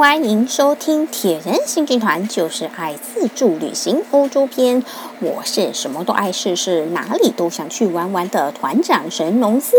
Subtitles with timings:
[0.00, 4.82] 欢迎收听铁人行军团，就是爱自助旅行欧洲篇。
[5.20, 9.76] 我是什么都爱试试，哪里都想去玩玩的团长神农夫。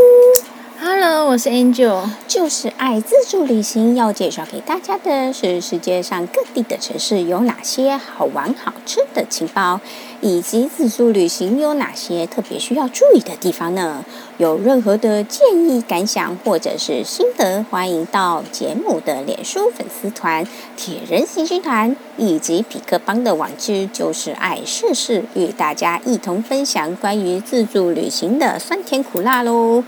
[0.80, 3.96] Hello，我是 Angel，就是爱自助旅行。
[3.96, 9.80] 要介绍给大家的是世界上各地的城市有哪些好玩好吃的情报，
[10.20, 14.04] 以及自助旅行有哪些特别需要注意的地方呢？
[14.40, 20.46] 有任何的建议、感想或者是心得，欢迎到节目的脸书粉丝团
[20.76, 29.82] “铁人行军团”以及匹克邦的网志“就是爱试试”，与大家一同分享关于自助旅行的酸甜苦辣喽。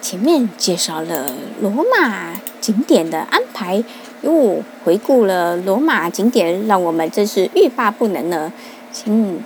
[0.00, 1.26] 前面介绍了
[1.60, 3.84] 罗马景点的安排，
[4.22, 8.52] 又，回顾了罗马景点，让我们真是欲罢不能呢。
[8.92, 9.42] 请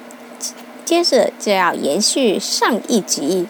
[0.85, 3.47] 接着就要延续上一集，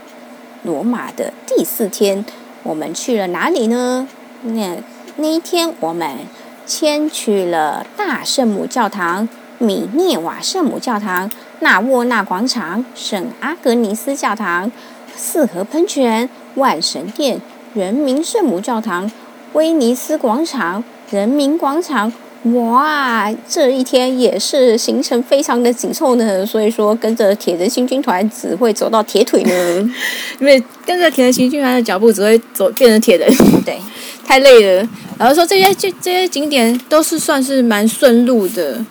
[0.62, 2.24] 罗马的第四天，
[2.62, 4.08] 我们去了哪里呢？
[4.42, 4.76] 那
[5.16, 6.18] 那一天，我们
[6.66, 9.28] 先去了大圣母教堂、
[9.58, 14.72] 米涅瓦圣母教堂、纳沃纳广场、圣阿格尼斯教堂、
[15.14, 16.28] 四河喷泉。
[16.54, 17.40] 万神殿、
[17.74, 19.10] 人民圣母教堂、
[19.52, 22.12] 威尼斯广场、人民广场，
[22.54, 26.44] 哇，这一天也是行程非常的紧凑呢。
[26.46, 29.92] 所以说，跟着铁人行军团只会走到铁腿呢，
[30.38, 33.28] 因为跟着铁人行军团的脚步只会走变成铁人，
[33.64, 33.78] 对，
[34.24, 34.88] 太累了。
[35.18, 38.84] 然后说这些这这些景点都是算是蛮顺路的，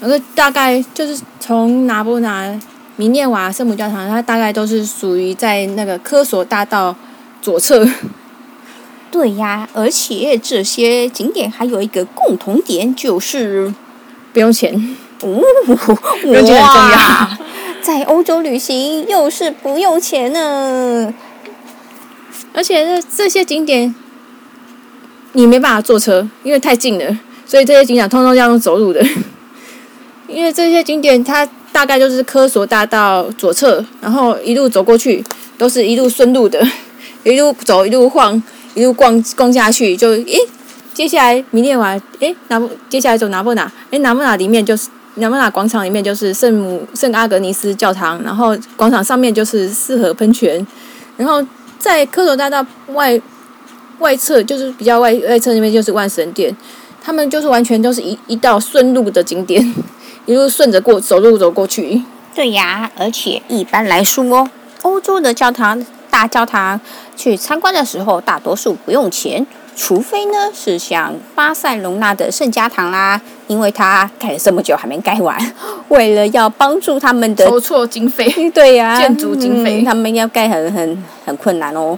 [0.00, 2.58] 然后大概就是从拿波拿。
[2.96, 6.94] 米涅瓦圣母教堂，它大概都是属于在那个科索大道
[7.42, 7.84] 左侧。
[9.10, 13.74] 对呀，而且这些景点还有一个共同点，就是
[14.32, 14.96] 不用钱。
[15.22, 15.40] 哦，
[16.22, 17.28] 不用钱很重要。
[17.82, 21.12] 在欧洲旅行又是不用钱呢。
[22.52, 23.92] 而且这这些景点
[25.32, 29.04] 你没办法坐车，因为太近了，所以这些景点通通要用走路的。
[30.28, 31.48] 因为这些景点它。
[31.74, 35.24] 大概就是科索大道左侧，然后一路走过去，
[35.58, 36.64] 都是一路顺路的，
[37.24, 38.40] 一路走一路晃，
[38.74, 40.38] 一路逛逛下去，就诶，
[40.94, 50.64] 接下来迷恋完，诶，拿不，接下来走拿破拿，诶，拿破拿里面就是拿破拿广场里面就是圣母圣阿格尼斯教堂，然后广场上面就是四河喷泉，
[51.16, 51.44] 然后
[51.80, 53.20] 在科索大道外
[53.98, 56.56] 外侧就是比较外外侧那边就是万神殿，
[57.02, 59.74] 他们就是完全都是一一道顺路的景点。
[60.26, 62.02] 一路顺着过，走路走过去。
[62.34, 64.48] 对呀，而且一般来说，
[64.82, 66.80] 欧洲的教堂、大教堂
[67.16, 69.46] 去参观的时候，大多数不用钱，
[69.76, 75.36] 除非呢是像巴塞隆纳的圣家堂啦，因为它盖了这么久还没盖完，
[75.88, 81.96] 为了要帮助他们的筹措经费， 对呀，建筑经费，嗯，他们要盖很很很困难哦。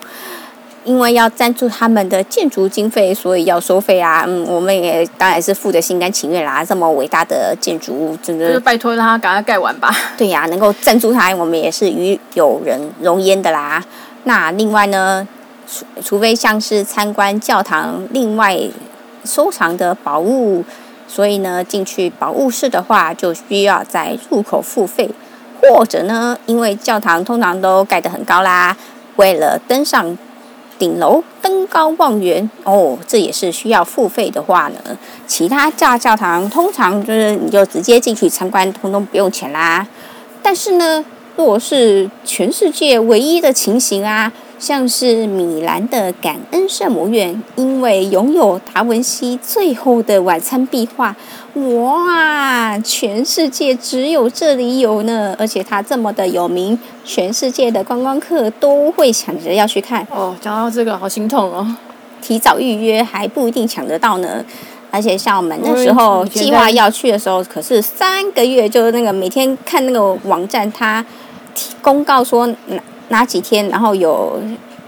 [0.87, 4.25] 因为要赞助他们的建筑经费，所以要收费啊。
[4.25, 6.65] 嗯，我们也当然是付得心甘情愿啦。
[6.65, 8.47] 这么伟大的建筑物，真的。
[8.47, 9.91] 就是拜托让他赶快盖完吧。
[10.17, 13.85] 对呀，能够赞助他，我们也是与有人荣焉的啦。
[14.23, 15.27] 那另外呢，
[15.69, 18.57] 除除非像是参观教堂，另外
[19.25, 20.65] 收藏的宝物，
[21.09, 25.11] 所以呢，进去宝物室的话，就需要在入口付费，
[25.61, 28.77] 或者呢，因为教堂通常都盖得很高啦，
[29.17, 30.17] 为了登上。
[30.79, 34.97] 顶楼登高望远哦，这也是需要付费的话呢。
[35.27, 39.87] 其他大教堂通常就是你就直接进去参观，通通不用钱啦。
[40.43, 41.05] 但是呢，
[41.37, 44.33] 若是全世界唯一的情形啊。
[44.59, 51.15] 像是米兰的感恩圣母院，因为拥有达文西《最后的晚餐》壁画，
[51.55, 60.07] 哇，全世界只有这里有呢，而且它这么的有名，全世界的观光客都会抢着要去看。
[60.11, 61.77] 哦，讲到这个好心痛哦，
[62.23, 64.45] 提早预约还不一定抢得到呢。
[64.91, 71.05] 而且像我们那时候计划要去的时候，可是三个月，就那个每天看那个网站，它
[71.83, 72.83] 公告说哪
[73.25, 74.41] 几天，然后有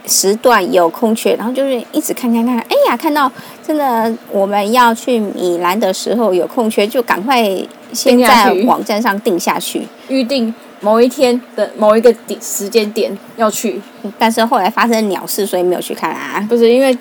[0.06, 3.30] 时段有空缺，然后就是一直看看看，哎呀，看到
[3.66, 7.44] 真的我们要去米兰的时候有空缺，就赶快
[7.92, 13.80] 先在网站上定下去，预定某一天的某一个点时间点要去。
[14.18, 16.44] 但是后来发生鸟事，所以没有去看啊。
[16.48, 16.96] 不是因为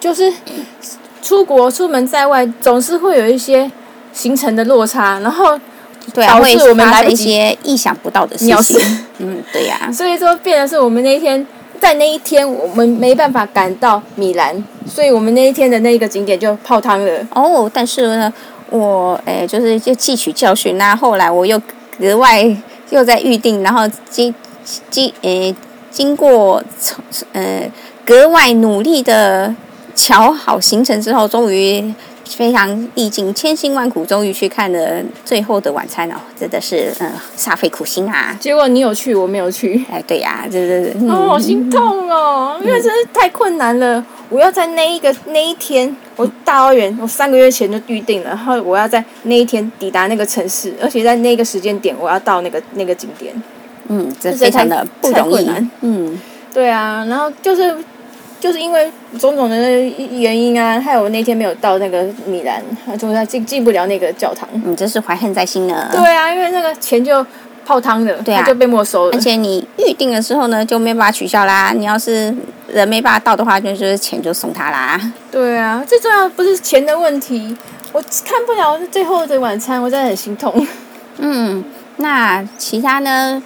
[0.00, 0.32] 就是
[1.22, 3.70] 出国出门在外，总是会有一些
[4.12, 5.58] 行程的落差，然后。
[6.12, 8.78] 对啊，会我们来一些意想不到的事情。
[9.18, 9.92] 嗯，对呀、啊。
[9.92, 11.46] 所以说，变的是我们那一天，
[11.80, 17.26] 在那一天我们没办法赶到米兰，所以我们那一天的那一个景点就泡汤了。
[17.30, 18.32] 哦，但是呢，
[18.70, 21.60] 我诶，就是就汲取教训那、啊、后来我又
[21.98, 22.44] 格外
[22.90, 24.34] 又在预定，然后经
[24.90, 25.54] 经诶
[25.90, 26.62] 经过
[27.32, 27.62] 呃
[28.04, 29.54] 格外努力的
[29.94, 38.36] 瞧好行程之后，终于非常历尽千辛万苦，终于去看了《最后的晚餐》哦，真的是嗯煞费苦心啊。
[38.40, 39.84] 结果你有去，我没有去。
[39.90, 43.98] 哎，对呀、啊，这这、嗯、哦，好心痛哦，因为真是太困难了。
[43.98, 53.34] 嗯、我要在那一个那一天，我大老远，我三个月前就预定了，然后我要在那一天抵达那个城市，而且在那个时间点，我要到那个那个景点。
[53.88, 55.50] 嗯，这非常的不容易。
[55.80, 56.18] 嗯，
[56.52, 57.76] 对啊，然后就是。
[58.42, 58.90] 就是因为
[59.20, 59.56] 种种的
[60.10, 62.60] 原因啊，害我那天没有到那个米兰，
[62.98, 64.48] 就在进进不了那个教堂。
[64.64, 65.88] 你真是怀恨在心呢。
[65.92, 67.24] 对啊，因为那个钱就
[67.64, 69.12] 泡汤了，对啊，就被没收了。
[69.12, 71.72] 而且你预定的时候呢，就没办法取消啦。
[71.72, 72.34] 你要是
[72.66, 75.00] 人没办法到的话，就是钱就送他啦。
[75.30, 77.56] 对啊，最重要不是钱的问题，
[77.92, 80.66] 我看不了最后的晚餐，我真的很心痛。
[81.18, 81.62] 嗯，
[81.98, 83.40] 那其他呢？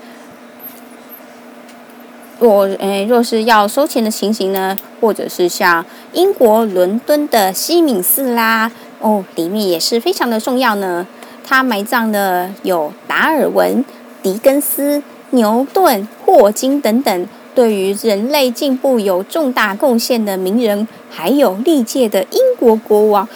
[2.38, 11.06] 若诶，若是要收钱的情形呢，或者是像英国伦敦的西敏寺啦，哦，里面也是非常的重要呢。
[11.46, 13.84] 它埋葬的有达尔文、
[14.22, 23.28] 狄更斯、牛顿、霍金等等，对于人类进步有重大贡献的名人，还有历届的英国国王，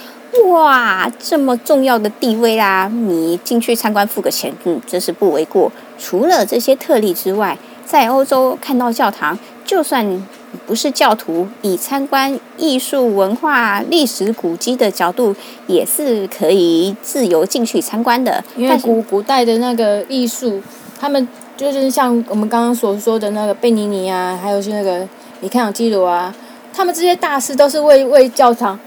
[0.48, 5.72] 哇，这么重要的地位啦，你进去参观付个钱，嗯，这是不为过。
[5.98, 7.56] 除了这些特例之外，
[7.90, 10.24] 在欧洲看到教堂，就算
[10.64, 15.34] 不是教徒，以参观艺术、文化、历史古迹的角度，
[15.66, 18.44] 也是可以自由进去参观的。
[18.54, 20.62] 因为古古代的那个艺术，
[21.00, 21.26] 他们
[21.56, 25.04] 就是像我们刚刚所说的那个贝尼尼啊，还有是那个
[25.40, 26.32] 米开朗基罗啊，
[26.72, 28.78] 他们这些大师都是为为教堂。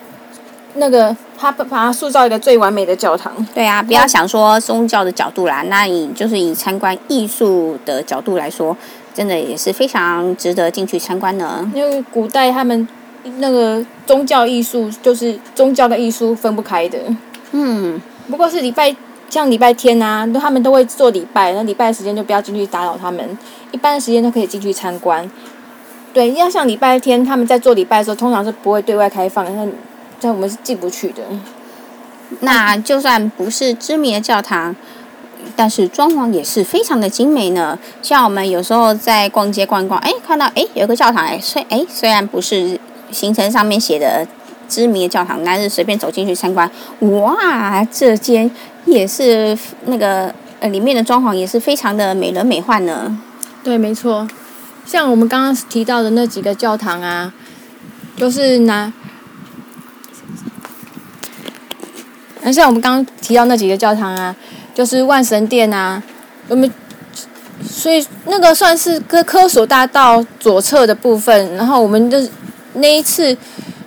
[0.75, 3.33] 那个他把它塑造一个最完美的教堂。
[3.53, 8.75] 对啊，不要想说宗教的角度啦，那你就是以参观艺术的角度来说，
[9.13, 11.65] 真的也是非常值得进去参观的。
[11.73, 12.87] 因为古代他们
[13.37, 16.97] 那个宗教艺术就是宗教跟艺术分不开的。
[17.51, 18.95] 嗯，不过是礼拜
[19.29, 23.37] 像礼拜天啊，他们都会做礼拜，那礼拜的时间就不要进去打扰他们，
[23.71, 25.29] 一般的时间都可以进去参观。
[26.13, 29.45] 对，要像礼拜天他们在做礼拜的时候，通常是不会对外开放。
[29.55, 29.67] 那
[30.23, 31.21] 但我们是进不去的。
[32.39, 34.75] 那就算不是知名的教堂，
[35.55, 37.77] 但是装潢也是非常的精美呢。
[38.01, 42.79] 像我们有时候在逛街逛逛，哎，看到哎有个教堂，哎虽哎虽然不是
[43.11, 44.25] 行程上面写的
[44.67, 46.71] 知名的教堂，但是随便走进去参观，
[47.01, 48.49] 哇，这间
[48.85, 49.55] 也是
[49.85, 53.19] 那个呃里面的装潢也是非常的美轮美奂呢。
[53.63, 54.27] 对，没错。
[54.85, 57.31] 像我们刚刚提到的那几个教堂啊，
[58.17, 58.91] 都是拿。
[62.44, 64.36] 那像我们刚刚提到那几个教堂啊，
[64.74, 66.01] 就是万神殿啊，
[66.50, 66.69] 我们
[67.63, 72.18] 所以那个算是科科索大道左侧的部分，然后我们就
[72.74, 73.36] 那一次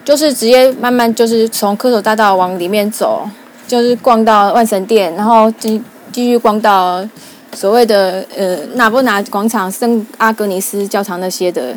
[0.05, 3.29] 就是直接慢慢就是从科索大道往里面走，
[3.69, 7.07] 就是逛到万神殿，然后继继续逛到
[7.53, 11.77] 所谓的呃纳波拿广场、圣阿格尼斯教堂那些的，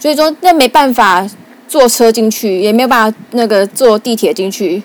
[0.00, 1.24] 所以说那没办法
[1.68, 4.82] 坐车进去，也没有办法那个坐地铁进去。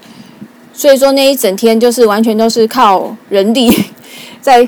[0.74, 3.70] 所以说那一整天就是完全都是靠人力
[4.42, 4.68] 在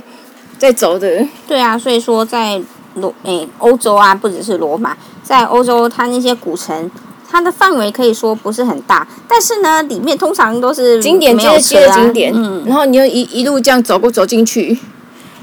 [0.57, 1.25] 在走的。
[1.47, 2.61] 对啊，所以说在
[2.95, 6.91] 罗诶欧洲啊，不只是罗马，在欧洲它那些古城，
[7.29, 14.77] 它的范围可以说不是很大，但是呢，里面通常都是景点接着接着景点，嗯，然后你就一一路这样走过走进去，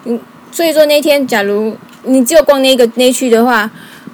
[0.04, 0.20] 嗯，
[0.52, 3.68] 所以说那天假如你只有逛那个那区的话，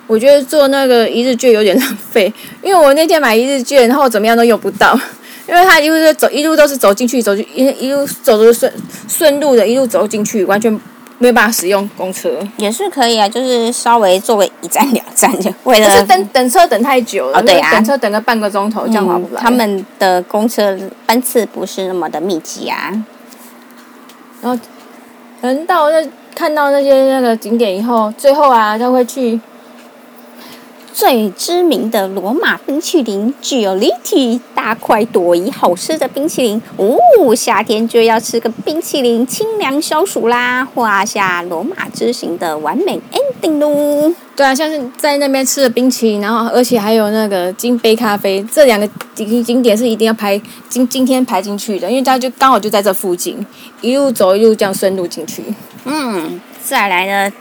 [0.06, 2.32] 我觉得做那个一日券有点浪费，
[2.62, 4.98] 因为我那天买一日券，然后怎么样都用不到。
[5.48, 8.72] 因为他一路是走，一路都是走进去，走进一一路走的顺
[9.08, 10.72] 顺路的，一路走进去，完全
[11.18, 12.36] 没有办法使用公车。
[12.56, 15.86] 也是可以啊，就是稍微坐个一站两站就为了。
[15.86, 19.40] 不是等等车等太久了，哦对啊，等车等个半个钟头，这样划不来。
[19.40, 20.76] 他们的公车
[21.06, 22.90] 班次不是那么的密集啊。
[24.42, 24.58] 然后，
[25.40, 29.40] 等到那看到那些那个景点以后，最后啊，就会去。
[30.96, 36.96] 最知名的罗马冰淇淋 Giolitti 大块朵颐好吃的冰淇淋哦，
[37.34, 44.10] 夏天就要吃个冰淇淋清凉消暑啦，画下罗马之行的完美 ending 喽。
[44.34, 53.44] 对啊，像是在那边吃的冰淇淋，然后而且还有那个金杯咖啡，这两个景景点是一定要排今今天排进去的，因为它就刚好就在这附近，
[53.82, 55.44] 一路走一路这样顺路进去。
[55.84, 57.36] 嗯，再来呢。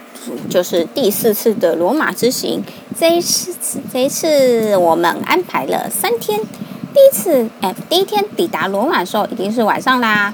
[0.49, 2.63] 就是第四次的罗马之行，
[2.97, 3.53] 这一次
[3.91, 6.39] 这一次我们安排了三天。
[6.93, 10.33] 第一次，哎，第一天抵达罗马的时候已经是晚上啦。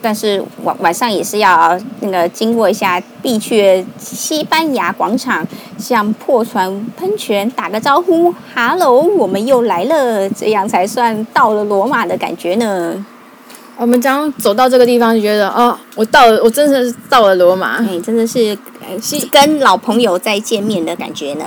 [0.00, 5.44] 但是晚晚上也是要那个经过一下必去的西班牙广场，
[5.76, 13.04] 向破船喷泉打个招呼，Hello，我们又来了，这样才算到了罗马的感觉呢。
[13.76, 18.56] 我们将走到这个地方，就觉得哦，我到了，我真的是到了罗马，哎，真的是
[19.02, 21.44] 是跟老朋友再见面的感觉呢。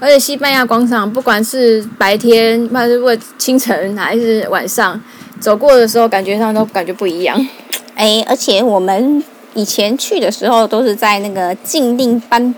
[0.00, 3.00] 而且西班牙广场，不管是白天，还是
[3.36, 5.00] 清晨，还是晚上，
[5.40, 7.36] 走过的时候，感觉上都感觉不一样。
[7.94, 9.22] 哎，而且我们
[9.54, 12.54] 以前去的时候，都是在那个禁令颁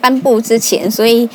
[0.00, 1.28] 颁布之前，所以。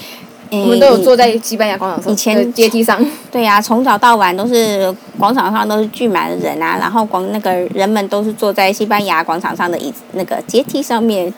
[0.51, 2.99] 我们都有坐在西班牙广场上，以前阶梯上。
[3.29, 11.31] 对呀、啊，从早到晚都是广场上都是聚满了人啊，然后广那个人们都是坐在西班牙广场上的椅子那个阶梯上面。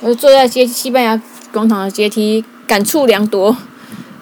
[0.00, 1.20] 我坐在西西班牙
[1.52, 3.56] 广场的阶梯，感触良多。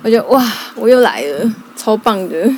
[0.02, 0.40] 我觉得哇，
[0.76, 2.48] 我又来了，超棒的。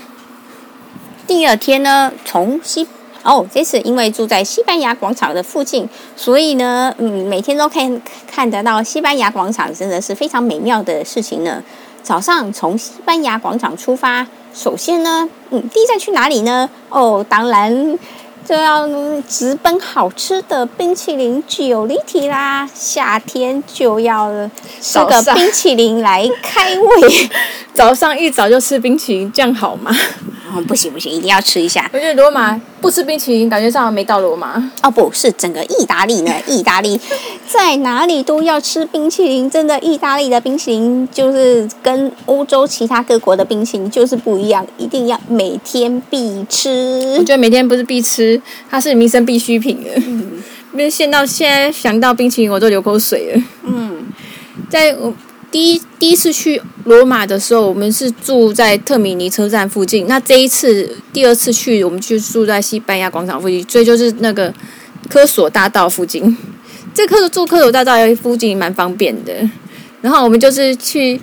[1.26, 2.86] 第二天呢，从西。
[3.22, 11.64] 哦，这次因为住在西班牙广场的附近，所以呢，嗯，每天都看看得到西班牙广场，真的是非常美妙的事情呢。
[12.04, 16.70] 早上从西班牙广场出发，首先呢，嗯，第一站去哪里呢？
[16.88, 17.98] 哦，当然
[18.48, 18.86] 就要
[19.28, 22.68] 直奔好吃的冰淇淋 Giolitti 啦。
[22.74, 24.30] 夏天就要
[24.80, 27.30] 吃个冰淇淋来开胃。
[27.74, 29.90] 早上一早就吃冰淇淋，这样好吗？
[30.56, 31.90] 哦，不行不行，一定要吃一下。
[31.92, 34.72] 我觉得罗马不吃冰淇淋，感觉上没到罗马。
[34.82, 36.98] 哦，不是整个意大利呢，意大利
[37.46, 39.50] 在哪里都要吃冰淇淋。
[39.50, 47.16] 真的，意大利的冰淇淋就是跟欧洲其他各国的冰淇淋就是不一样，一定要每天必吃。
[47.18, 49.92] 我觉得每天不是必吃，它是民生必需品了。
[49.96, 53.42] 嗯，因 为现到现在想到冰淇淋，我都流口水了。
[53.64, 54.06] 嗯，
[54.70, 55.12] 在我。
[55.56, 60.06] 第一第一次去罗马的时候，我们是住在特米尼车站附近。
[60.06, 64.52] 那这一次第二次去，我们就住在西班牙广场附近，所以就是那个
[65.08, 66.36] 科索大道附近。
[66.92, 69.32] 这科住科索大道附近蛮方便的。
[70.02, 71.18] 然后我们就是去，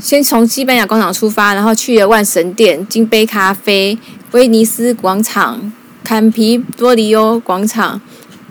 [0.00, 3.96] 先从西班牙广场出发，然后去了万神殿、金杯咖啡、
[4.32, 5.72] 威尼斯广场、
[6.02, 8.00] 坎皮多里欧广场、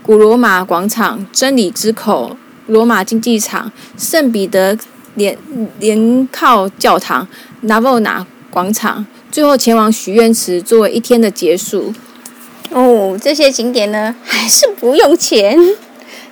[0.02, 4.78] 古罗马广场、真理之口、罗马竞技场、圣彼得。
[5.14, 5.36] 连
[5.78, 7.26] 连靠教堂、
[7.62, 11.92] 纳沃纳广场，最后前往许愿池作为一天的结束。
[12.70, 15.58] 哦，这些景点呢还是不用钱，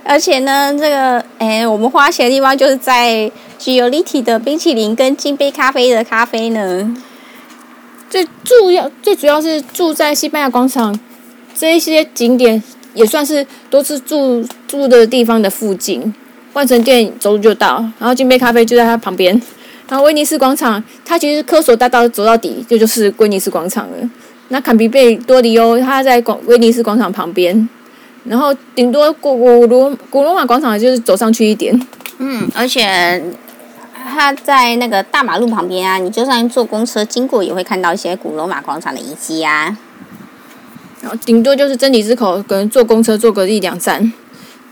[0.05, 6.97] 而且呢，这个哎，我们花钱的地方就是在 Giolitti 的冰淇淋跟金杯咖啡的咖啡呢。
[8.09, 10.99] 最主要、最主要是住在西班牙广场，
[11.55, 12.63] 这一些景点
[12.95, 16.15] 也算是都是住住的地方的附近。
[16.55, 19.41] 万神殿走路就到，然后金杯咖啡就在它旁边，
[19.89, 24.11] 然后威尼斯广场，它其实科索大道走到底，这就，是威尼斯广场了。
[24.49, 27.69] 那坎皮贝多里欧，它在广威尼斯广场旁边，
[28.25, 31.79] 然后顶多古古罗古罗马广场就是走上去一点。
[32.17, 33.23] 嗯，而且
[33.95, 39.77] 它在那个大马路旁边啊，你就算坐公车经过，也会看到一些古罗马广场的遗迹啊。
[41.01, 44.13] 然后顶多就是真理之口，可能坐公车坐个一两站。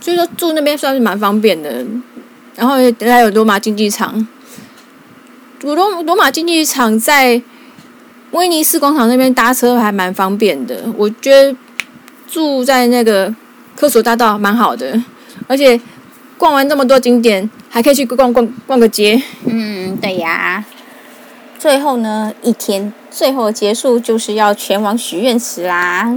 [0.00, 1.84] 所以说住那边算是蛮方便的，
[2.54, 4.26] 然后还有罗马竞技场。
[5.62, 7.42] 罗罗马竞技场在
[8.30, 11.56] 威尼斯广场那边搭车还蛮方便的，我觉得
[12.28, 13.34] 住在那个
[13.74, 15.02] 科索大道蛮好的，
[15.46, 15.80] 而且
[16.36, 19.20] 逛完这么多景点，还可以去逛逛逛个街。
[19.44, 20.64] 嗯，对呀。
[21.58, 26.14] 最后呢，一天最后结束就是要前往许愿池啦。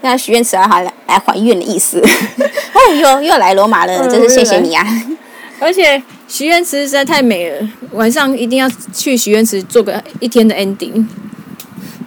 [0.00, 2.00] 那许愿池还来来还愿的意思，
[2.74, 4.86] 哦，又又来罗马了，真是谢谢你啊！
[5.60, 11.06] 而且许愿池实在太美了，晚上一定要去许愿池做个一天的 ending。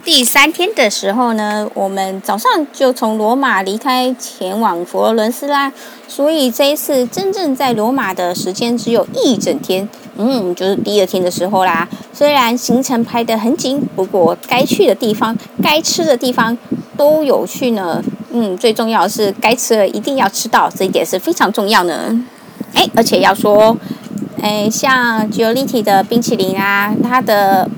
[0.04, 5.72] 第三天的时候呢，我们早上就从罗马离开，前往佛罗伦斯啦。
[6.08, 11.88] 所以这一次真正在罗马的时间只有一整天，嗯，就是第二天的时候啦。
[12.12, 16.56] 虽然行程排得很紧，不过该去的地方、该吃的地方
[16.96, 18.02] 都有去呢。
[18.32, 22.24] 嗯，最重要的是该吃的一定要吃到，这一点是非常重要呢。
[22.74, 23.76] 哎，而且要说，
[24.40, 27.68] 哎，像 g i o l i t i 的冰淇淋啊，它的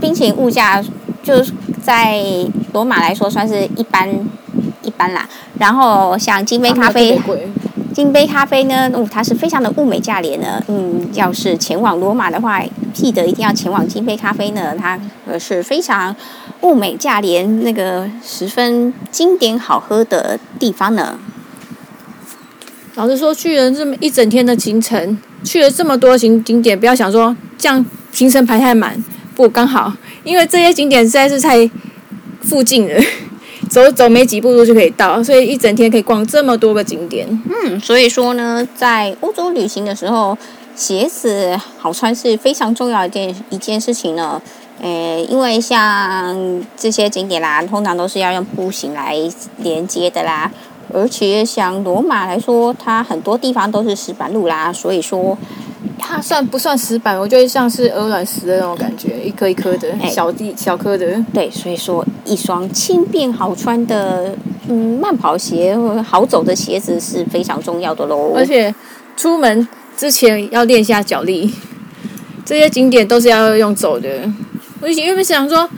[0.00, 0.82] 冰淇淋物价。
[1.22, 2.18] 就是在
[2.72, 4.08] 罗马来说算是一般
[4.82, 7.20] 一般啦，然后像金杯咖啡，
[7.92, 10.62] 金杯咖啡呢，哦，它是非常的物美价廉的。
[10.68, 16.14] 嗯，要是前往罗马的话，记得一定要前往金杯咖啡呢，它呃是非常
[16.62, 21.18] 物美价廉，那个十分经典好喝的地方呢。
[22.94, 29.02] 老实说，去了这么一整天的行程，去了这么多景景点，不要想说这样行程排太满，
[29.34, 29.92] 不刚好。
[30.24, 31.70] 因为这些景点实在是太
[32.42, 33.00] 附近了，
[33.70, 37.26] 走走没几步路就可以到，所以一整天可以逛这么多个景点。
[37.48, 40.36] 嗯，所以说呢，在欧洲旅行的时候，
[40.74, 44.42] 鞋子好穿是非常重要一件一件事情呢。
[44.82, 49.14] 诶，因为像这些景点啦，通常都是要用步行来
[49.58, 50.50] 连接的啦。
[50.92, 55.38] 而且像罗马来说，它很多地方都是石板路啦，所以说
[56.10, 57.16] 它算不算石板？
[57.16, 61.24] 我觉得像是鹅卵石的那种感觉，一颗一颗的小地小颗的。
[61.32, 64.34] 对，所以说一双轻便好穿的
[64.68, 68.32] 嗯慢跑鞋，好走的鞋子是非常重要的喽。
[68.34, 68.74] 而且
[69.16, 71.54] 出门之前要练一下脚力，
[72.44, 74.08] 这些景点都是要用走的。
[74.80, 75.68] 我以前原本想说，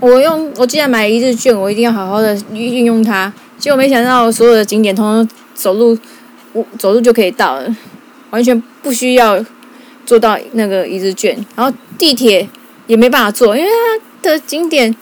[0.00, 3.32] 我用我既然买一日券，我一定要好好的运用它。
[3.56, 5.96] 结果没想到，所有的景点通通走路，
[6.52, 7.76] 我走路就可以到了，
[8.30, 9.42] 完全不需要
[10.06, 11.36] 坐到那个一日券。
[11.54, 12.48] 然后地铁
[12.86, 13.70] 也没办法坐，因为
[14.22, 14.94] 它的景点，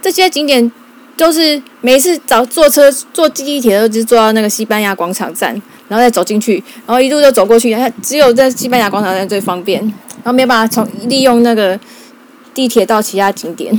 [0.00, 0.72] 这些景点
[1.16, 5.50] 都是每次找坐车坐地铁都是坐到那个西班牙广场站，
[5.88, 7.74] 然后再走进去，然后一路就走过去。
[7.74, 11.78] 它只有在西班牙广场站最方便，然后没办法从利用那个
[12.54, 13.78] 地铁到其他景点。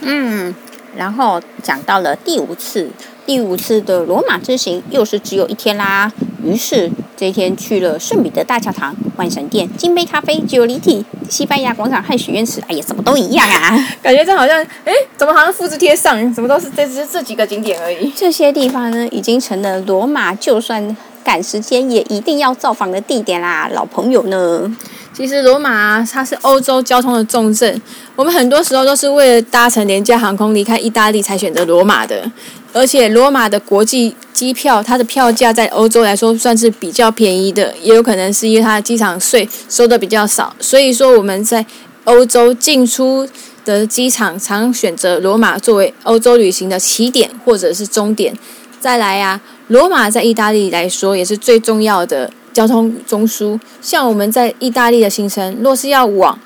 [0.00, 0.54] 嗯。
[0.94, 2.90] 然后讲到了第五次，
[3.24, 6.12] 第五次的罗马之行又是只有一天啦。
[6.44, 12.60] 于是这一天去了圣彼得大教堂、万神殿、金杯咖啡、只有离体、西班牙广场和许愿池。
[12.66, 13.78] 哎呀，什么都一样啊！
[14.02, 16.34] 感觉这好像，哎，怎么好像复制贴上？
[16.34, 18.12] 怎么都是这这这几个景点而已？
[18.16, 24.76] 这些地方呢，已经成了罗马就算赶时间也一定要造访的地点啦，老朋友呢。
[25.14, 27.80] 其实罗马，它是欧洲交通的重镇。
[28.16, 32.30] 我们很多时候都是为了搭乘廉价航空离开意大利才选择罗马的。
[32.72, 40.56] 而且罗马的国际机票，它的票价在欧洲来说算是比较便宜的，也有可能是因为它的机场税收的比较少。
[40.58, 41.64] 所以说我们在
[42.04, 43.28] 欧洲进出
[43.66, 48.34] 的机场常选择罗马作为欧洲旅行的起点或者是终点。
[48.80, 52.30] 再来呀、啊，罗马在意大利来说也是最重要的。
[52.52, 56.38] 交通中枢，像我们在意大利的行程，若是要往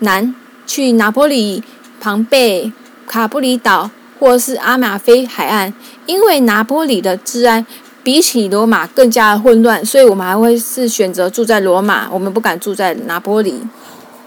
[0.00, 0.34] 南
[0.66, 1.62] 去拿坡里、
[2.00, 2.72] 庞贝、
[3.06, 5.72] 卡布里岛或是阿马菲海岸，
[6.06, 7.66] 因为拿坡里的治安
[8.02, 13.60] 比起罗马更加的混乱，所以我们还会是选择住在罗马，我们不敢住在拿坡里。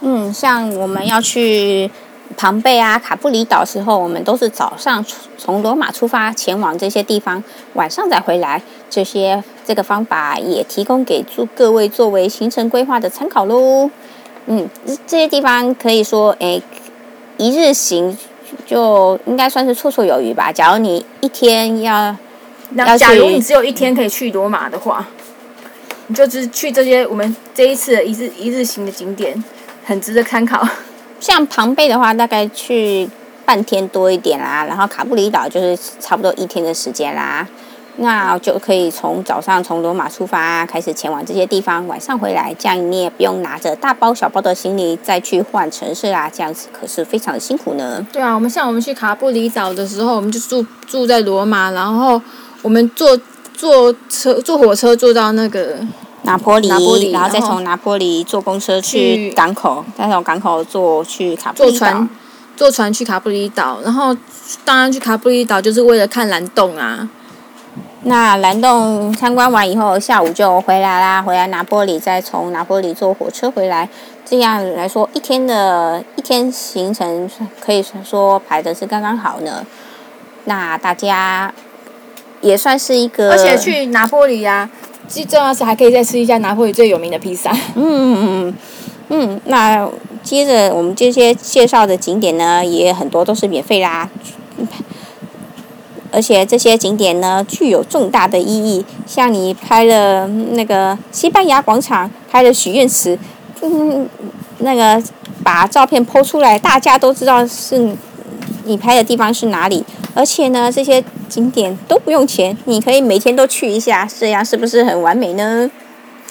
[0.02, 1.90] 嗯，像我们要去。
[2.36, 5.04] 庞贝啊，卡布里岛时候，我们都是早上
[5.38, 7.42] 从罗马出发前往这些地方，
[7.74, 8.62] 晚上再回来。
[8.90, 13.92] 这些这个方法也提供给诸各位作为行程规划的参考喽。
[14.46, 14.70] 嗯，
[15.06, 16.62] 这些地方可以说，哎，
[17.36, 18.18] 一日行
[18.66, 20.54] 就应该算是绰绰有余吧。
[20.54, 22.16] 假如你一天要，
[22.70, 25.06] 那假如你只有一天可以去罗马的话，
[26.08, 29.44] 你就只去这些我们这一次的一日一日行的景点，
[29.84, 30.66] 很值得参考。
[31.20, 33.10] 像庞贝的话，大概去
[33.44, 37.46] 半天多一点啦，然后卡布里岛就是差不多一天的时间啦，
[37.98, 48.06] 那就可以从早上从罗马出发，开始前往这些地方，晚上回来，这样你也不用拿着大包小包的行李再去换城市啦，这样子可是非常的辛苦呢。
[48.12, 52.22] 对啊，我们像我们去卡布里岛的时候，我们就住住在罗马，然后
[52.62, 53.20] 我们坐
[53.54, 55.78] 坐车坐火车坐到那个。
[56.24, 56.68] 拿坡里，
[57.12, 61.78] 然后再从拿坡里坐公车去港口，再从港口坐去卡布里岛。
[61.78, 62.10] 坐船，
[62.58, 64.14] 坐船去卡布里岛，然后
[64.66, 67.08] 当然去卡布里岛就是为了看蓝洞啊。
[68.08, 73.90] 那蓝洞参观完以后，下午就回来啦，回来拿玻璃，再从拿玻璃坐火车回来。
[74.26, 79.66] 这样来说，一天的一天行程可以说排的是刚刚好呢。
[80.46, 81.54] 那大家
[82.40, 84.70] 也算是一个，而且去拿玻璃呀、啊。
[85.10, 87.52] 最重要是还可以再吃一下拿玻璃最有名的披萨。
[87.76, 88.56] 嗯嗯嗯
[89.10, 89.90] 嗯，那
[90.24, 94.10] 接着我们这些介绍的景点呢，也很多都是免费啦。
[96.18, 98.84] 而且这些景点呢，具有重大的意义。
[99.06, 103.16] 像你拍了那个西班牙广场，拍了许愿池，
[103.62, 104.10] 嗯，
[104.58, 105.00] 那个
[105.44, 107.96] 把照片剖出来，大家都知道是
[108.64, 109.86] 你拍的地方是哪里。
[110.16, 115.70] 而且呢，这些景点都不用钱，你可以每天都去一下，这样是不是很完美呢？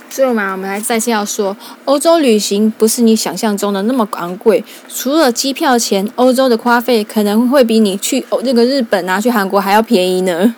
[0.09, 4.64] 所以嘛，我们来再次要说，欧洲旅行不是你想象中的那么昂贵。
[4.88, 10.55] 除了机票钱，欧洲的花费可能会比你去那个日本啊、去韩国还要便宜呢。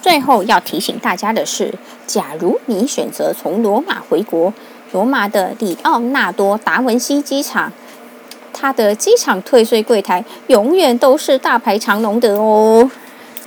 [0.00, 1.74] 最后要提醒大家的是，
[2.06, 4.54] 假如你选择从罗马回国，
[4.92, 7.72] 罗马的里奥纳多·达文西机场。
[8.52, 12.90] 它的机场退税柜台永远都是大排长龙的哦。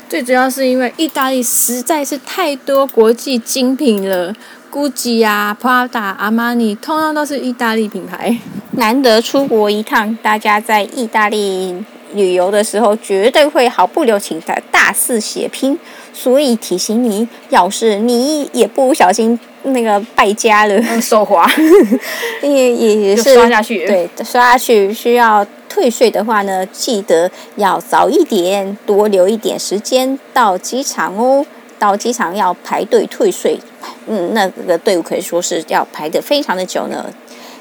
[0.07, 4.33] 最主要是因为意大利实在是太多国际精品了
[4.71, 8.37] ，GUCCI 啊、Prada、阿玛尼，通通都是意大利品牌。
[8.71, 11.75] 难得出国一趟，大家在意大利
[12.13, 15.77] 旅游的时候，绝对会毫不留情的大肆血拼。
[16.13, 21.49] 所以提醒你，要是你也不小心那个败家了，嗯、手滑，
[22.41, 31.45] 也也是刷下去，对，刷下去需要退税的话呢，记得要早一点，多留一点时间到机场哦。
[31.81, 33.57] 到机场要排队退税，
[34.05, 37.11] 嗯，那个队伍可以说是要排得非常的久呢。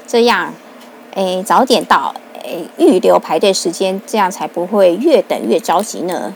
[0.05, 0.53] 这样，
[1.15, 6.31] 诶，早点到，诶，预留排队时间，这样才不会越等越着急呢。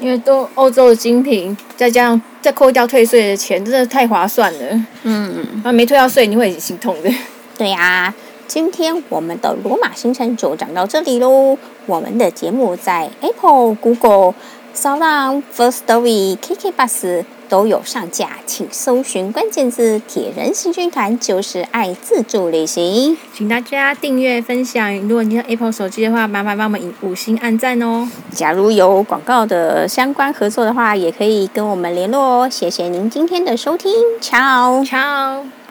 [0.00, 4.80] 因为都欧洲的精品，再加上再扣掉退税的钱，真的太划算了。
[5.02, 7.10] 嗯，啊，没退到税，你会很心痛的。
[7.58, 8.14] 对呀、啊，
[8.46, 11.58] 今天我们的罗马行程就讲到这里喽。
[11.86, 14.34] 我们的节目在 Apple、Google、
[14.74, 23.16] SoundOn、First Story、KKBus 都有上架，请搜寻关键字“铁人行军团”，就是爱自助旅行。
[23.32, 24.96] 请大家订阅、分享。
[25.00, 28.08] 如果你有 Apple 手机的话，麻烦帮我们五星按赞哦。
[28.32, 32.48] 假如有广告的相关合作的话，也可以跟我们联络哦。
[32.50, 35.63] 谢谢您今天的收听，Ciao，Ciao。